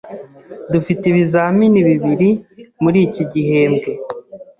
Dufite 0.71 1.03
ibizamini 1.07 1.79
bibiri 1.87 2.29
muri 2.83 2.99
iki 3.07 3.23
gihembwe. 3.31 3.91